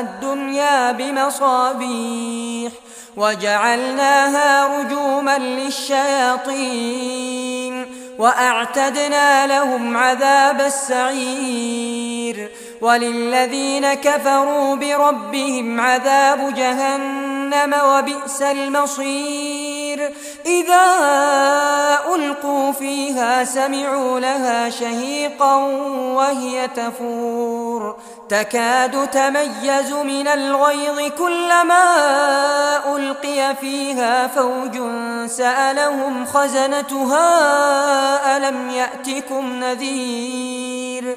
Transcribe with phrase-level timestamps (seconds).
[0.00, 2.72] الدنيا بمصابيح
[3.16, 6.98] وجعلناها رجوما للشياطين
[8.18, 12.50] وأعتدنا لهم عذاب السعير
[12.80, 20.12] وللذين كفروا بربهم عذاب جهنم وبئس المصير.
[20.46, 20.84] إذا
[22.14, 25.56] ألقوا فيها سمعوا لها شهيقا
[26.14, 27.96] وهي تفور.
[28.28, 31.84] تكاد تميز من الغيظ كلما
[32.96, 34.78] ألقي فيها فوج
[35.26, 37.26] سألهم خزنتها
[38.36, 41.16] ألم يأتكم نذير.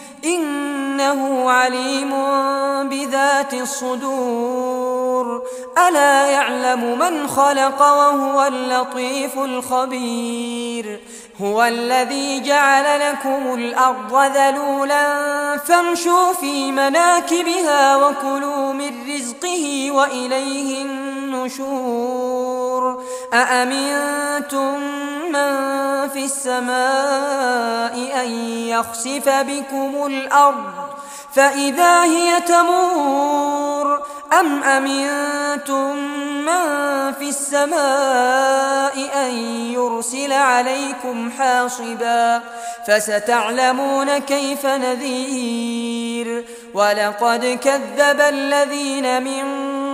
[0.25, 2.09] إنه عليم
[2.89, 5.41] بذات الصدور.
[5.87, 10.99] ألا يعلم من خلق وهو اللطيف الخبير.
[11.39, 22.21] هو الذي جعل لكم الأرض ذلولا فامشوا في مناكبها وكلوا من رزقه وإليه النشور.
[23.33, 24.79] أأمنتم
[25.31, 25.51] من
[26.09, 28.31] في السماء أن
[28.67, 30.73] يخسف بكم الأرض
[31.33, 34.01] فإذا هي تمور؟
[34.39, 35.97] أم أمنتم
[36.45, 39.31] من في السماء أن
[39.73, 42.41] يرسل عليكم حاصبا
[42.87, 49.43] فستعلمون كيف نذير ولقد كذب الذين من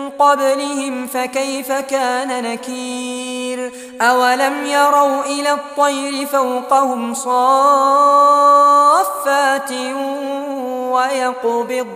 [0.09, 3.71] قبلهم فكيف كان نكير
[4.01, 7.37] أولم يروا إلى الطير فوقهم صافات
[10.91, 11.87] ويقبض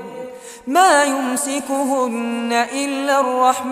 [0.68, 3.72] ما يمسكهن إلا الرحمن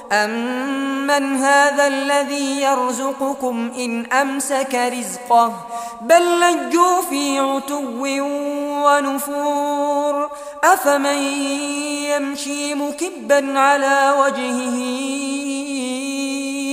[0.11, 5.67] أمن هذا الذي يرزقكم إن أمسك رزقه
[6.01, 8.07] بل لجوا في عتو
[8.85, 10.29] ونفور
[10.63, 11.21] أفمن
[12.11, 14.77] يمشي مكبا على وجهه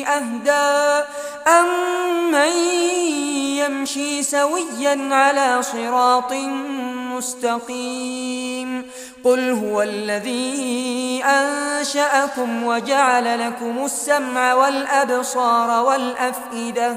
[0.06, 1.04] أهدى
[1.48, 2.52] أمن
[3.58, 6.32] يمشي سويا على صراط
[7.16, 8.90] مستقيم
[9.24, 16.96] قل هو الذي أنشأكم وجعل لكم السمع والأبصار والأفئدة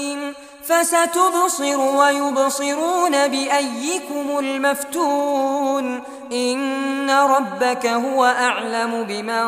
[0.65, 6.03] فستبصر ويبصرون بأيكم المفتون.
[6.31, 9.47] إن ربك هو أعلم بمن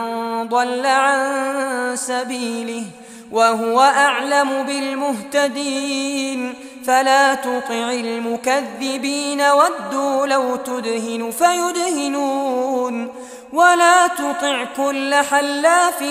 [0.49, 2.83] ضل عن سبيله
[3.31, 6.53] وهو أعلم بالمهتدين.
[6.85, 13.07] فلا تطع المكذبين ودوا لو تدهن فيدهنون.
[13.53, 16.01] ولا تطع كل حلاف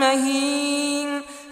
[0.00, 1.15] مهين.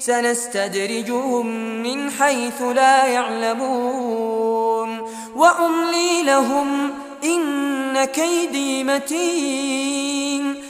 [0.00, 1.46] سنستدرجهم
[1.82, 5.00] من حيث لا يعلمون.
[5.36, 6.90] وأملي لهم
[7.24, 10.69] إن كيدي متين.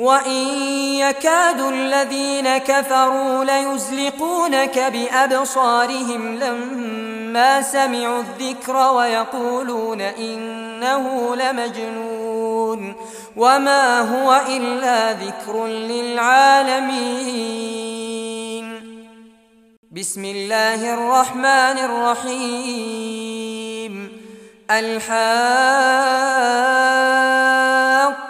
[0.00, 0.48] وإن
[0.96, 12.94] يكاد الذين كفروا ليزلقونك بأبصارهم لما سمعوا الذكر ويقولون إنه لمجنون
[13.36, 17.00] وما هو إلا ذكر للعالمين.
[19.92, 23.40] بسم الله الرحمن الرحيم.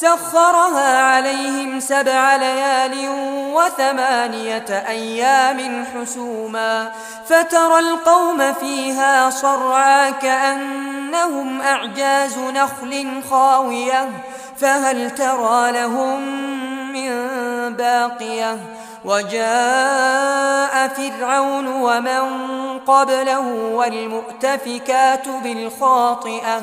[0.00, 3.08] سخرها عليهم سبع ليال
[3.54, 6.92] وثمانية أيام حسوما
[7.26, 14.08] فترى القوم فيها صرعا كأنهم أعجاز نخل خاوية
[14.56, 16.20] فهل ترى لهم
[16.92, 17.10] من
[17.74, 18.56] باقية
[19.04, 22.22] وجاء فرعون ومن
[22.86, 26.62] قبله والمؤتفكات بالخاطئة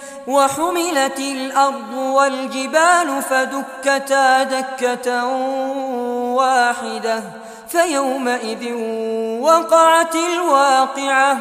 [0.27, 5.25] وحملت الأرض والجبال فدكتا دكة
[6.35, 7.23] واحدة
[7.67, 8.73] فيومئذ
[9.41, 11.37] وقعت الواقعة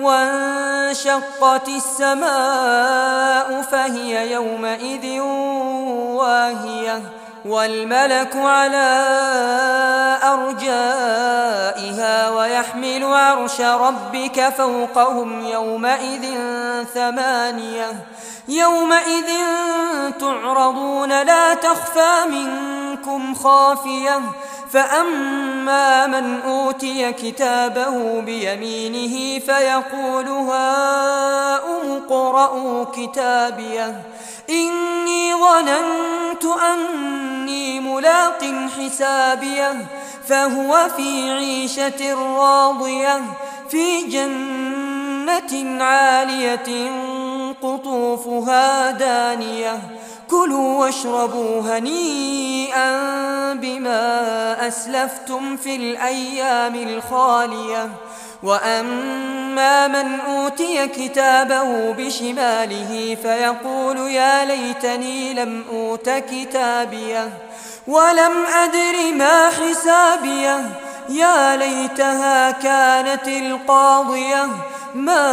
[0.00, 5.20] وانشقت السماء فهي يومئذ
[6.20, 7.02] واهية.
[7.44, 9.08] والملك على
[10.22, 16.24] أرجائها ويحمل عرش ربك فوقهم يومئذ
[16.94, 17.86] ثمانية
[18.48, 19.30] يومئذ
[20.20, 24.20] تعرضون لا تخفى منكم خافية
[24.72, 34.02] فأما من أوتي كتابه بيمينه فيقول هاؤم اقرءوا كتابيه
[34.50, 37.11] إني ظننت أني
[38.02, 38.44] ملاق
[38.78, 39.86] حسابية
[40.28, 43.20] فهو في عيشة راضية
[43.70, 46.90] في جنة عالية
[47.62, 49.80] قطوفها دانية.
[50.30, 52.90] كلوا واشربوا هنيئا
[53.54, 57.90] بما أسلفتم في الأيام الخالية.
[58.42, 67.51] وأما من أوتي كتابه بشماله فيقول يا ليتني لم أوت كتابية.
[67.86, 70.64] ولم أدر ما حسابيه.
[71.08, 74.48] يا ليتها كانت القاضية.
[74.94, 75.24] ما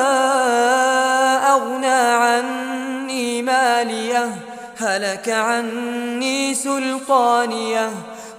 [1.54, 4.36] أغنى عني ماليه.
[4.80, 7.92] هلك عني سلطانيه.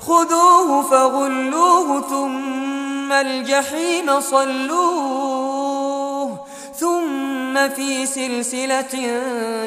[0.07, 6.00] خذوه فغلوه ثم الجحيم صلوه.
[6.81, 9.21] ثم في سلسلة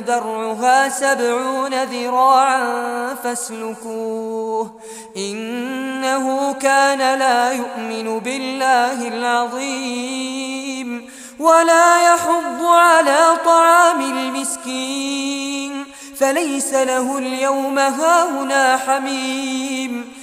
[0.08, 4.72] درعها سبعون ذراعا فاسلكوه
[5.18, 15.86] إنه كان لا يؤمن بالله العظيم ولا يحض على طعام المسكين
[16.18, 20.23] فليس له اليوم هاهنا حميم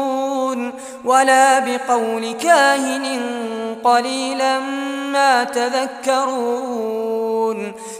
[1.05, 3.21] ولا بقول كاهن
[3.83, 4.59] قليلا
[5.11, 6.91] ما تذكرون.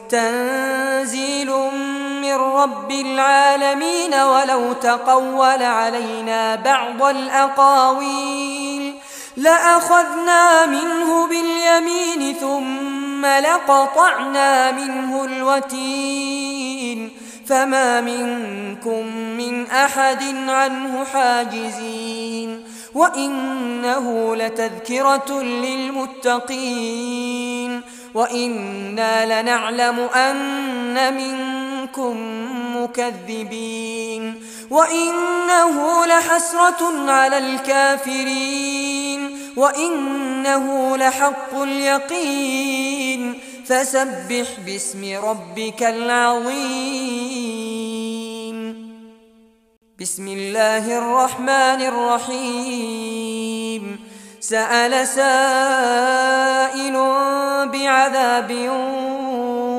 [0.10, 1.51] تنزيل
[2.22, 8.96] من رب العالمين ولو تقول علينا بعض الأقاويل.
[9.38, 17.20] لأخذنا منه باليمين ثم لقطعنا منه الوتين.
[17.51, 22.63] فما منكم من أحد عنه حاجزين
[22.96, 25.41] وإنه لتذكرة
[26.24, 27.81] للمتقين
[28.13, 32.17] وإنا لنعلم أن منكم
[32.77, 43.39] مكذبين وإنه لحسرة على الكافرين وإنه لحق اليقين
[43.71, 46.51] فسبح باسم ربك العظيم.
[50.01, 53.99] بسم الله الرحمن الرحيم.
[54.39, 56.93] سأل سائل
[57.71, 58.51] بعذاب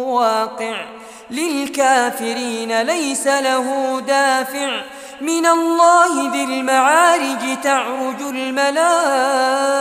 [0.06, 0.84] واقع.
[1.30, 4.82] للكافرين ليس له دافع.
[5.22, 9.74] من الله ذي المعارج تعرج الملائكة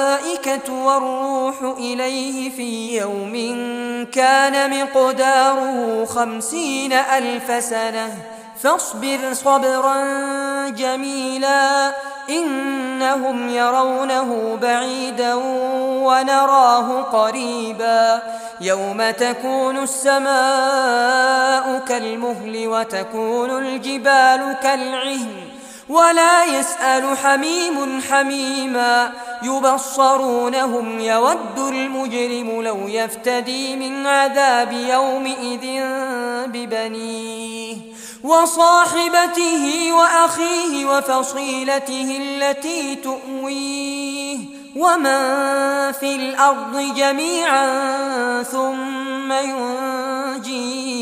[0.74, 3.34] والروح إليه في يوم
[4.12, 8.41] كان مقداره خمسين ألف سنة.
[8.64, 9.98] فاصبر صبرا
[10.70, 11.92] جميلا
[12.30, 15.34] إنهم يرونه بعيدا
[16.04, 18.22] ونراه قريبا
[18.62, 25.36] يوم تكون السماء كالمهل وتكون الجبال كالعهن
[25.90, 29.12] ولا يسأل حميم حميما
[29.44, 35.82] يبصرونهم يود المجرم لو يفتدي من عذاب يومئذ
[36.46, 37.91] ببنيه
[38.24, 44.38] وصاحبته وأخيه وفصيلته التي تؤويه
[44.76, 51.02] ومن في الأرض جميعا ثم ينجيه.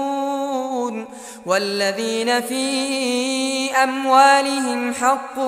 [1.45, 5.39] والذين في أموالهم حق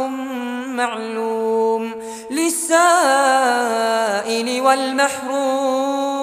[0.67, 1.91] معلوم
[2.31, 3.71] للسائل
[4.61, 6.13] والمحروم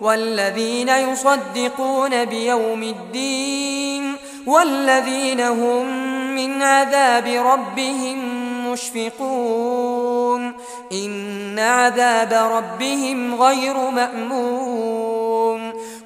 [0.00, 5.86] والذين يصدقون بيوم الدين والذين هم
[6.34, 8.18] من عذاب ربهم
[8.72, 10.52] مشفقون
[10.92, 14.79] إن عذاب ربهم غير مأمون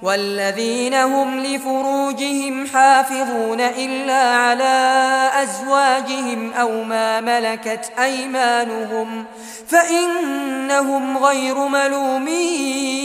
[0.04, 9.24] والذين هم لفروجهم حافظون إلا على أزواجهم أو ما ملكت أيمانهم
[9.68, 13.04] فإنهم غير ملومين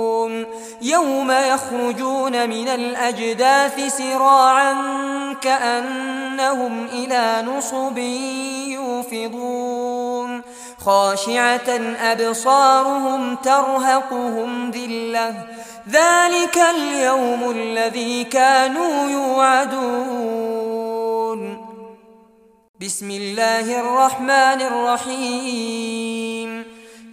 [0.81, 4.73] يوم يخرجون من الأجداث سراعا
[5.41, 7.97] كأنهم إلى نصب
[8.67, 10.41] يوفضون.
[10.85, 15.45] خاشعة أبصارهم ترهقهم ذلة.
[15.89, 20.51] ذلك اليوم الذي كانوا يوعدون.
[22.81, 26.60] بسم الله الرحمن الرحيم.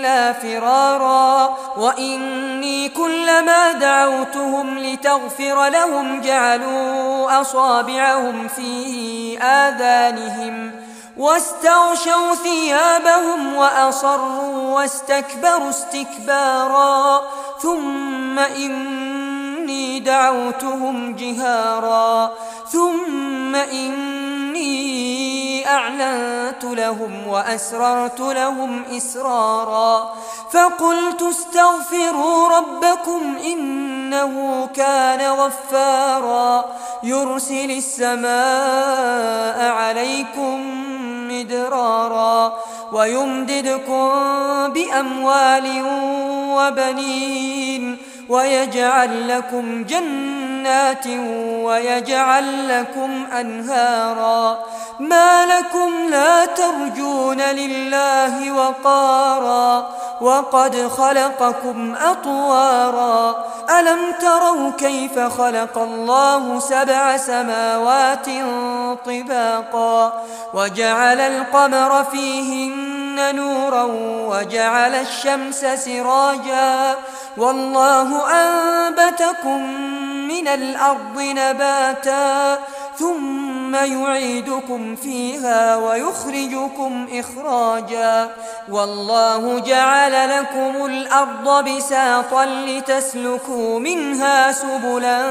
[0.00, 10.72] إلا فرارا وإني كلما دعوتهم لتغفر لهم جعلوا أصابعهم في آذانهم
[11.16, 17.22] واستغشوا ثيابهم وأصروا واستكبروا استكبارا
[17.62, 22.32] ثم إني دعوتهم جهارا
[22.72, 24.29] ثم إني
[25.70, 30.14] أعلنت لهم وأسررت لهم إسرارا
[30.50, 36.64] فقلت استغفروا ربكم إنه كان غفارا
[37.02, 40.60] يرسل السماء عليكم
[41.30, 42.58] مدرارا
[42.92, 44.08] ويمددكم
[44.72, 45.82] بأموال
[46.56, 51.06] وبنين ويجعل لكم جنات
[51.64, 54.58] ويجعل لكم أنهارا.
[55.00, 59.90] ما لكم لا ترجون لله وقارا.
[60.20, 63.44] وقد خلقكم أطوارا.
[63.80, 68.26] ألم تروا كيف خلق الله سبع سماوات
[69.06, 73.82] طباقا؟ وجعل القمر فيهن نورا.
[74.26, 76.96] وجعل الشمس سراجا.
[77.36, 79.60] والله أنبتكم
[80.28, 82.58] من الأرض نباتا
[82.98, 88.30] ثم يعيدكم فيها ويخرجكم إخراجا
[88.70, 95.22] والله جعل لكم الأرض بساطا لتسلكوا منها سبلا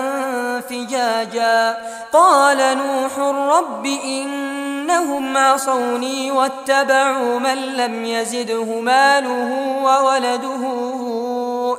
[0.61, 1.77] فجاجا
[2.13, 3.19] قال نوح
[3.57, 9.51] رب إنهم عصوني واتبعوا من لم يزده ماله
[9.83, 10.63] وولده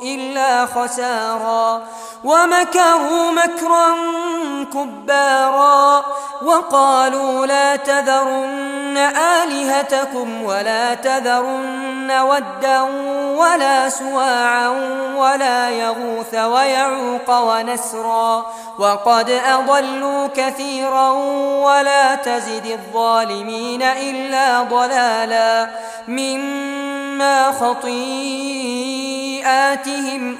[0.03, 1.83] إلا خسارا.
[2.25, 3.97] ومكروا مكرا
[4.65, 6.05] كبارا
[6.43, 8.97] وقالوا لا تذرن
[9.43, 12.81] آلهتكم ولا تذرن ودا
[13.37, 14.69] ولا سواعا
[15.17, 18.47] ولا يغوث ويعوق ونسرا
[18.79, 21.11] وقد أضلوا كثيرا
[21.63, 25.71] ولا تزد الظالمين إلا ضلالا
[26.09, 28.51] مما خطيئاتهم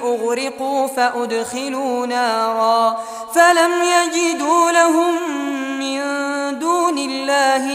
[0.03, 1.70] أغرقوا فأدخلوا
[2.05, 2.97] نارا
[3.33, 5.15] فلم يجدوا لهم
[5.79, 6.01] من
[6.59, 7.73] دون الله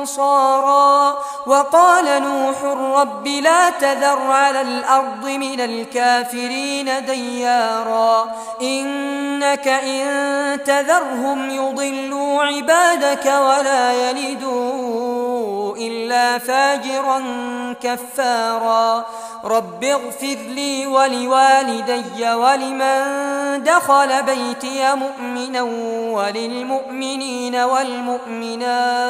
[0.00, 2.62] أنصارا وقال نوح
[3.00, 15.76] رب لا تذر على الأرض من الكافرين ديارا إنك إن تذرهم يضلوا عبادك ولا يلدوا
[15.76, 17.22] إلا فاجرا
[17.82, 19.04] كفارا
[19.44, 22.89] رب اغفر لي ولوالدي ولمن
[23.58, 25.62] دخل بيتي مؤمنا
[26.12, 29.02] وللمؤمنين والمؤمنات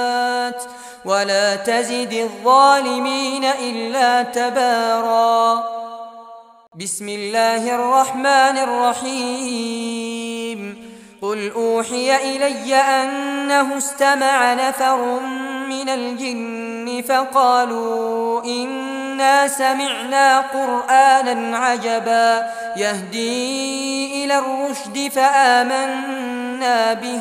[1.04, 5.64] ولا تزد الظالمين إلا تبارا.
[6.74, 10.10] بسم الله الرحمن الرحيم.
[11.22, 15.20] قل أوحي إلي أنه استمع نفر
[15.68, 27.20] من الجن فقالوا إن إنا سمعنا قرآنا عجبا يهدي إلى الرشد فآمنا به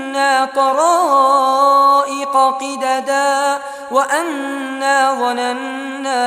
[0.55, 3.57] طرائق قددا
[3.91, 6.23] وأنا ظننا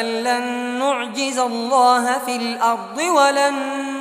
[0.00, 0.44] أن لن
[0.78, 3.54] نعجز الله في الأرض ولن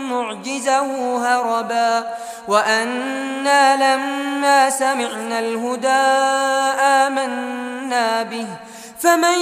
[0.10, 2.04] نعجزه هربا
[2.48, 5.88] وأنا لما سمعنا الهدى
[6.82, 8.48] آمنا به
[9.00, 9.40] فمن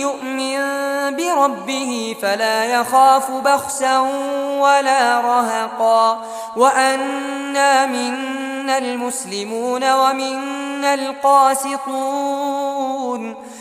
[0.00, 0.60] يؤمن
[1.16, 3.98] بربه فلا يخاف بخسا
[4.58, 6.24] ولا رهقا
[6.56, 11.80] وأنا منا المسلمون ومنا القاسطون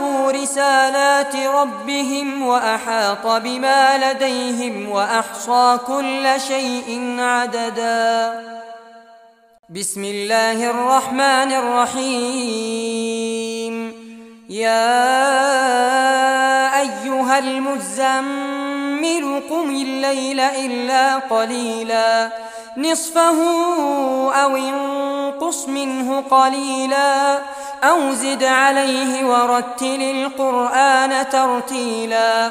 [0.00, 8.40] أبلغوا رسالات ربهم وأحاط بما لديهم وأحصى كل شيء عددا.
[9.70, 12.94] بسم الله الرحمن الرحيم.
[14.50, 15.10] يا
[16.80, 22.30] أيها المزمل قم الليل إلا قليلا.
[22.76, 23.38] نصفه
[24.32, 27.38] أو انقص منه قليلا
[27.84, 32.50] أو زد عليه ورتل القرآن ترتيلا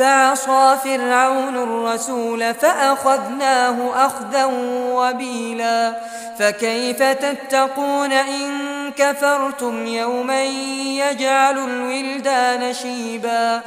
[0.00, 4.44] فعصى فرعون الرسول فأخذناه أخذا
[4.92, 5.94] وبيلا.
[6.38, 8.50] فكيف تتقون إن
[8.96, 13.60] كفرتم يوما يجعل الولدان شيبا؟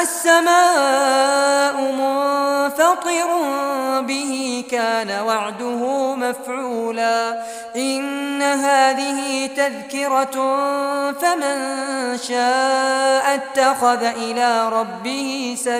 [0.00, 3.28] السماء منفطر
[4.00, 7.42] به كان وعده مفعولا.
[7.76, 10.56] إن هذه تذكرة
[11.12, 11.58] فمن
[12.28, 15.79] شاء اتخذ إلى ربه سبيلا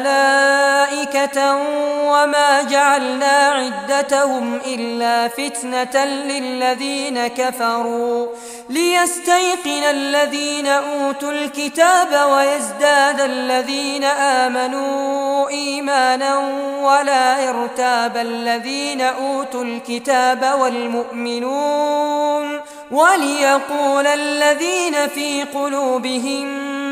[0.00, 1.56] ملائكة
[2.04, 8.26] وما جعلنا عدتهم إلا فتنة للذين كفروا
[8.68, 16.38] ليستيقن الذين أوتوا الكتاب ويزداد الذين آمنوا إيمانا
[16.82, 26.46] ولا يرتاب الذين أوتوا الكتاب والمؤمنون وليقول الذين في قلوبهم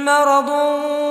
[0.04, 0.50] مرض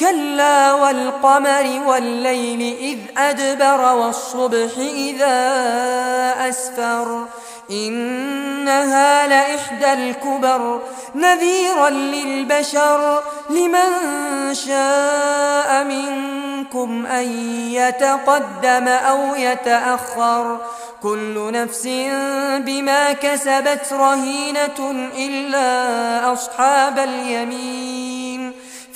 [0.00, 5.38] كلا والقمر والليل إذ أدبر والصبح إذا
[6.48, 7.26] أسفر.
[7.70, 10.80] إنها لإحدى الكبر
[11.14, 13.22] نذيرا للبشر.
[13.50, 13.90] لمن
[14.54, 17.24] شاء منكم أن
[17.72, 20.60] يتقدم أو يتأخر.
[21.02, 21.86] كل نفس
[22.58, 28.67] بما كسبت رهينة إلا أصحاب اليمين.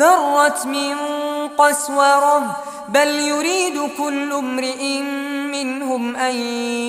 [0.00, 0.96] فرت من
[1.58, 2.56] قسورة
[2.88, 5.00] بل يريد كل امرئ
[5.52, 6.34] منهم أن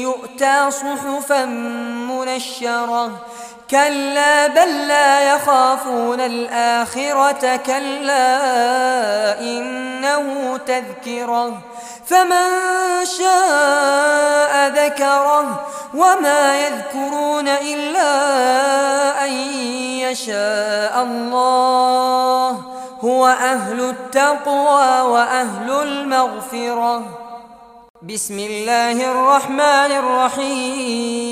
[0.02, 1.46] يؤتى صحفا
[2.10, 3.12] منشرة
[3.72, 8.40] كلا بل لا يخافون الآخرة كلا
[9.40, 11.62] إنه تذكره
[12.06, 12.48] فمن
[13.18, 18.12] شاء ذكره وما يذكرون إلا
[19.26, 19.32] أن
[20.00, 22.71] يشاء الله
[23.04, 27.04] هو أهل التقوى وأهل المغفرة.
[28.02, 31.32] بسم الله الرحمن الرحيم.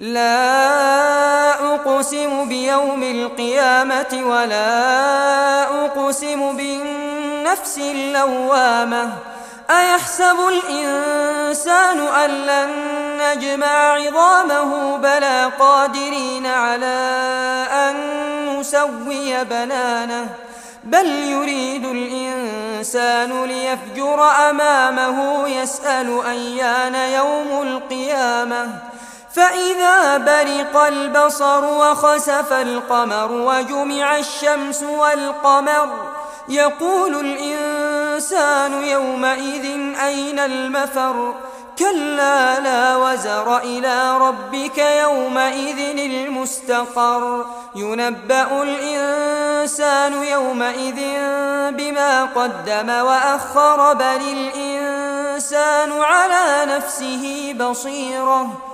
[0.00, 9.33] لا أقسم بيوم القيامة ولا أقسم بالنفس اللوامة.
[9.70, 12.70] أيحسب الإنسان أن لن
[13.18, 16.86] نجمع عظامه بلى قادرين على
[17.72, 17.96] أن
[18.58, 20.26] نسوي بنانه
[20.84, 28.68] بل يريد الإنسان ليفجر أمامه يسأل أيان يوم القيامة
[29.34, 35.88] فإذا برق البصر وخسف القمر وجمع الشمس والقمر
[36.48, 37.83] يقول الإنسان
[38.84, 39.64] يومئذ
[40.04, 41.34] أين المفر؟
[41.78, 47.46] كلا لا وزر إلى ربك يومئذ المستقر.
[47.74, 51.00] ينبأ الإنسان يومئذ
[51.70, 58.73] بما قدم وأخر بل الإنسان على نفسه بصيرة.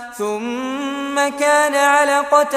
[0.21, 2.55] ثم كان علقة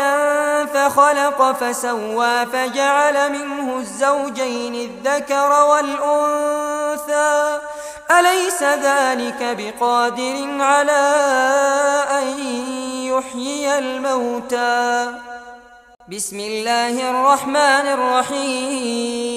[0.66, 7.58] فخلق فسوى فجعل منه الزوجين الذكر والأنثى.
[8.10, 11.14] أليس ذلك بقادر على
[12.10, 12.38] أن
[13.12, 15.10] يحيي الموتى؟
[16.08, 19.34] بسم الله الرحمن الرحيم.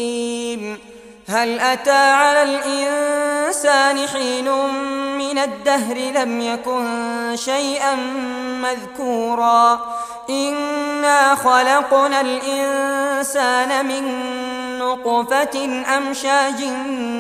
[1.29, 4.51] هل أتى على الإنسان حين
[5.17, 7.95] من الدهر لم يكن شيئا
[8.61, 9.79] مذكورا؟
[10.29, 14.03] إنا خلقنا الإنسان من
[14.79, 16.63] نطفة أمشاج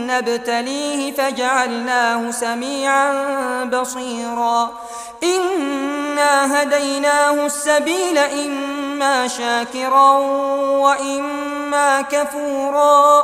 [0.07, 3.13] نبتليه فجعلناه سميعا
[3.63, 4.71] بصيرا.
[5.23, 10.17] إنا هديناه السبيل إما شاكرا
[10.79, 13.23] وإما كفورا.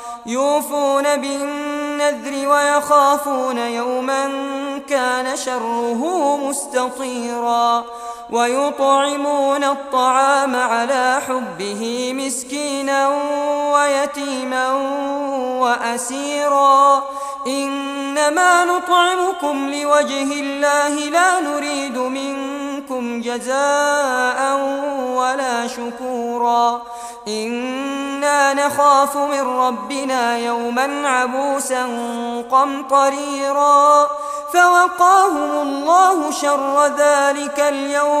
[0.25, 4.29] يوفون بالنذر ويخافون يوما
[4.89, 7.83] كان شره مستطيرا.
[8.31, 13.07] ويطعمون الطعام على حبه مسكينا
[13.73, 14.71] ويتيما
[15.59, 17.03] وأسيرا.
[17.47, 24.59] إنما نطعمكم لوجه الله لا نريد منكم جزاء
[25.15, 26.81] ولا شكورا.
[27.27, 31.83] إنا نخاف من ربنا يوما عبوسا
[32.51, 34.07] قمطريرا.
[34.53, 38.20] فوقاهم الله شر ذلك اليوم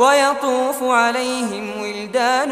[0.00, 2.50] ويطوف عليهم ولدان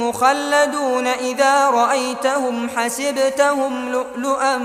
[0.00, 4.56] مخلدون إذا رأيتهم حسبتهم لؤلؤا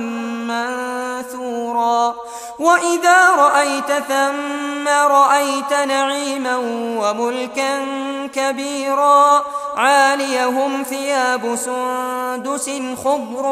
[0.51, 2.15] منثورا.
[2.59, 6.57] وإذا رأيت ثم رأيت نعيما
[6.99, 7.85] وملكا
[8.33, 9.43] كبيرا
[9.77, 12.69] عاليهم ثياب سندس
[13.03, 13.45] خضر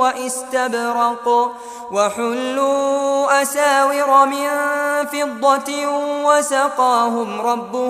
[0.00, 1.52] واستبرق
[1.92, 4.48] وحلوا أساور من
[5.12, 5.86] فضة
[6.24, 7.89] وسقاهم ربهم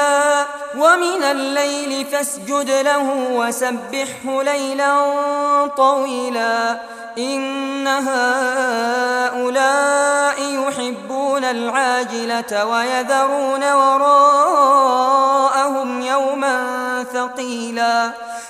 [0.75, 6.79] ومن الليل فاسجد له وسبحه ليلا طويلا
[7.17, 9.31] إن هؤلاء
[10.41, 14.81] يحبون العاجلة ويذرون وراءهم
[16.01, 18.11] يوما ثقيلا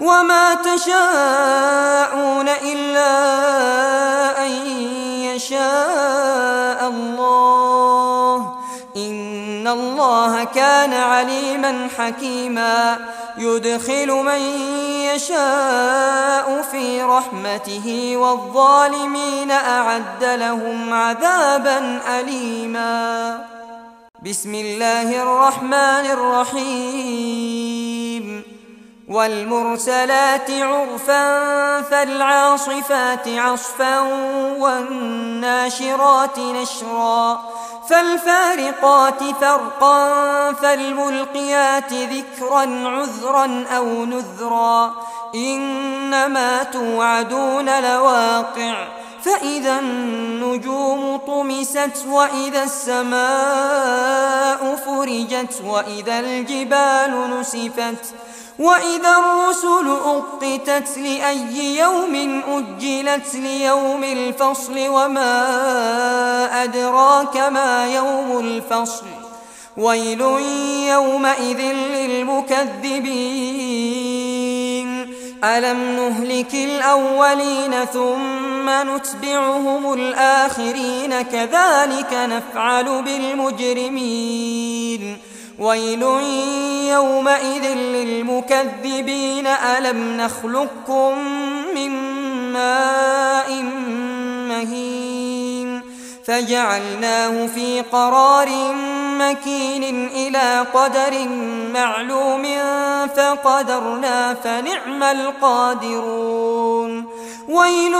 [0.00, 3.12] وما تشاءون إلا
[4.46, 4.50] أن
[5.20, 8.54] يشاء الله.
[8.96, 12.98] إن الله كان عليما حكيما.
[13.38, 14.40] يدخل من
[15.14, 23.38] يشاء في رحمته والظالمين أعد لهم عذابا أليما.
[24.26, 27.74] بسم الله الرحمن الرحيم.
[29.08, 34.00] والمرسلات عرفا فالعاصفات عصفا
[34.58, 37.40] والناشرات نشرا.
[37.88, 44.94] فالفارقات فرقا فالملقيات ذكرا عذرا أو نذرا.
[45.34, 48.86] إنما توعدون لواقع
[49.24, 53.20] فإذا النجوم طمست وإذا السماء
[54.86, 58.14] فرجت وإذا الجبال نسفت.
[58.58, 65.34] وإذا الرسل أقتت لأي يوم أجلت ليوم الفصل وما
[66.64, 69.06] أدراك ما يوم الفصل
[69.76, 70.20] ويل
[70.88, 71.60] يومئذ
[71.94, 72.84] للمكذبين.
[75.44, 84.54] ألم نهلك الأولين ثم نتبعهم الآخرين؟ كذلك نفعل بالمجرمين.
[85.58, 86.02] ويل
[86.88, 91.18] يومئذ للمكذبين ألم نخلقكم
[91.74, 91.90] من
[92.52, 93.62] ماء
[94.48, 95.80] مهين؟
[96.24, 98.48] فجعلناه في قرار
[99.18, 101.28] مكين إلى قدر
[101.74, 102.44] معلوم
[103.16, 107.04] فقدرنا فنعم القادرون.
[107.48, 107.94] ويل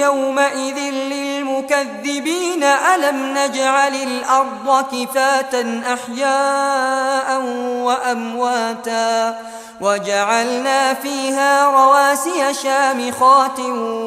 [0.00, 7.42] يومئذ للمكذبين ألم نجعل الأرض كفاة أحياء
[7.84, 9.38] وأمواتا
[9.80, 13.60] وجعلنا فيها رواسي شامخات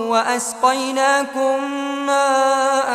[0.08, 1.72] وأسقيناكم
[2.06, 2.92] ماء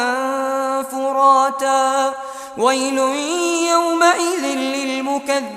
[0.83, 2.14] فراتا.
[2.59, 2.99] ويل
[3.68, 5.57] يومئذ للمكذبين.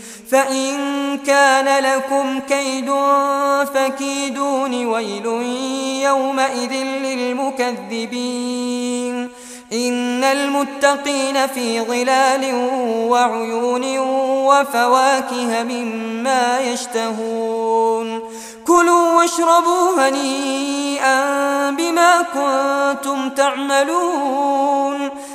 [0.31, 2.91] فإن كان لكم كيد
[3.73, 5.25] فكيدون ويل
[6.03, 6.73] يومئذ
[7.03, 9.29] للمكذبين.
[9.73, 12.53] إن المتقين في ظلال
[13.09, 13.99] وعيون
[14.47, 18.21] وفواكه مما يشتهون.
[18.67, 21.21] كلوا واشربوا هنيئا
[21.71, 25.09] بما كنتم تعملون.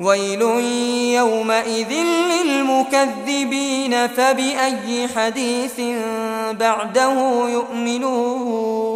[0.00, 0.42] ويل
[1.14, 1.92] يومئذ
[2.32, 5.80] للمكذبين فبأي حديث
[6.52, 8.90] بعده يؤمنون؟